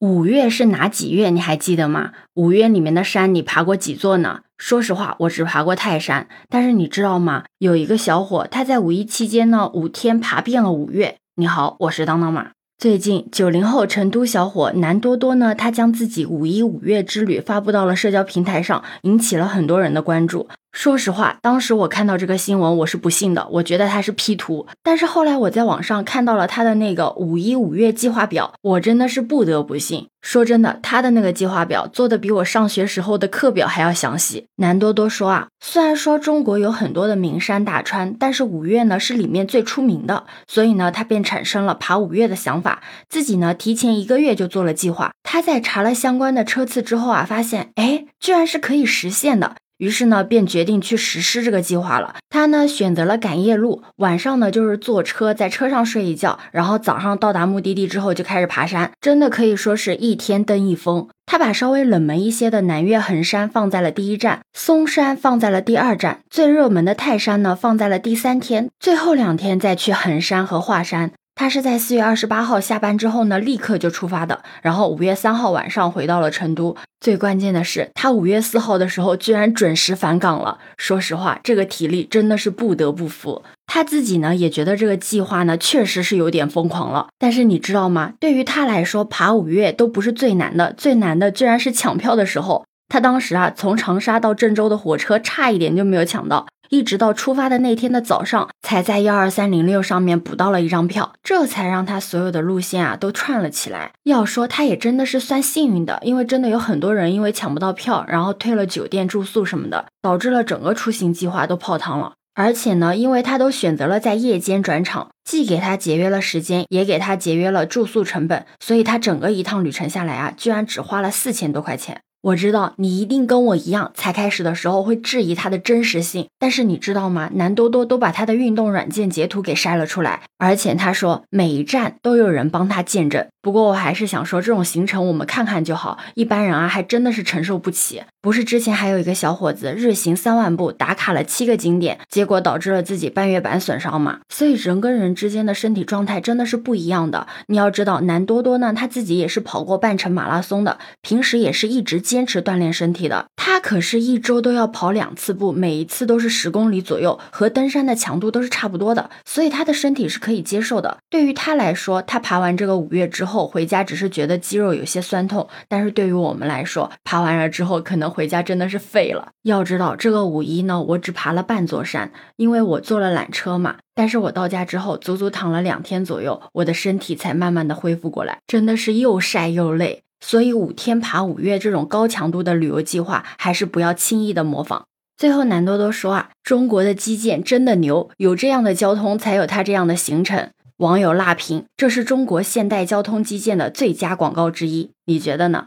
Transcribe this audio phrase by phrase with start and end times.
[0.00, 1.30] 五岳是哪几岳？
[1.30, 2.12] 你还记得吗？
[2.34, 4.40] 五岳里面的山你爬过几座呢？
[4.58, 6.28] 说实话，我只爬过泰山。
[6.50, 7.44] 但是你知道吗？
[7.58, 11.16] 有一个小伙，他在五一期间呢，五天爬遍了五岳。
[11.36, 12.50] 你好，我是当当马。
[12.76, 20.46] 最近，九零后成都小伙南多多呢，他将自己五一五岳之旅发布到了社交平台上，引起了很多人的关注。
[20.76, 24.66] 说实话，当时我看到这个新闻，我是不信的，我觉得他是 P 图。
[24.82, 30.08] 但是后来我在网上看到了他的那个五一五月计划表，我真的是不得不信。
[30.20, 34.44] 说真的，他的那个计划表做的比我上学时候的课表还要详细。
[34.56, 45.12] 南多多说啊，虽然说中国有很多的名山大川，但是五岳呢是里面最出名的，所以呢他便产生了爬五岳的想法，自己呢提前一个月就做了计划。
[45.22, 49.54] 他在查了相关的车次之后啊，发现哎，居然是可以实现的。
[49.78, 52.16] 于是呢，便决定去实施这个计划了。
[52.30, 61.08] 他呢选择了赶夜路，晚上呢就是坐车，在车上睡一觉，然后早上到达目的地之后就开始爬山，真的可以说是一天登一峰。
[61.26, 71.10] 他把稍微冷门一些的南岳衡山放在了第一站，嵩山放在了第二站，最热门的泰山呢放在了第三天，最后两天再去衡山和华山。
[71.38, 76.74] 他是在四月二十八号下班之后呢，立刻就出发的，然后五月三号晚上回到了成都。
[76.98, 80.58] 最关键的是，他五月四号的时候居然准时返岗了。
[80.78, 83.42] 说实话，这个体力真的是不得不服。
[83.66, 87.08] 他自己呢也觉得这个计划呢确实是有点疯狂了。
[87.18, 88.14] 但是你知道吗？
[88.18, 92.64] 对于他来说，爬五岳都不是最难的，最难的居然是抢票的时候。
[92.88, 96.46] 他当时啊，从长沙到郑州的火车差一点就没有抢到。
[96.68, 103.92] 一直到出发的那天的早上，才在幺二三零六上面补到了一张票，这才让他所有的路线啊都串了起来。
[104.04, 112.14] 要说他也真的是算幸运的，因为真的有很多人因为抢不到票，然后退了酒店住宿什么的，导致了整个出行计划都泡汤了。
[112.34, 122.02] 而且呢，因为他都选择了在夜间转场，既给他节约了时间，也给他节约了住宿成本，所以他整个一趟旅程下来啊，居然只花了四千多块钱。
[122.26, 126.26] 我知道你一定跟我一样，才开始的时候会质疑它的真实性。
[126.40, 127.30] 但是你知道吗？
[127.34, 133.24] 南多多都把他的运动软件截图给晒了出来，而且他说每一站都有人帮他见证。
[133.40, 138.02] 不过我还是想说，这种行程我们看看就好，一般人啊还真的是承受不起。
[138.26, 144.18] 不是之前还有一个小伙子日行三万步打卡了七个景点，结果导致了自己半月板损伤嘛？
[144.28, 147.28] 所以人跟人之间的身体状态真的是不一样的。
[147.46, 153.26] 你要知道，南多多呢他自己也是跑过半程马拉松的，平时也是一直坚持锻炼身体的。
[153.36, 160.98] 他可是一周都要跑两次步，每一次都是十公里左右，和登山的强度都是差不多的，所以他的身体是可以接受的。
[161.08, 169.28] 对于他来说，他爬完这个五月之后回家只是觉得肌肉有些酸痛，但是对于我们来说，爬完了之后可能回家真的是废了。
[169.42, 173.76] 要知道这个五一呢，我只爬了半座山，因为我坐了缆车嘛。
[173.94, 180.02] 但是我到家之后，足足躺了两天左右，我的身体才慢慢的恢复过来，真的是又晒又累。
[180.20, 184.86] 所以五天爬五岳这种高强度的旅游计划，还是不要轻易的模仿。
[185.18, 190.48] 最后南多多说啊，中国的基建真的牛，有这样的交通，才有他这样的行程。
[190.78, 195.66] 网友辣评：这是中国现代交通基建的最佳广告之一，你觉得呢？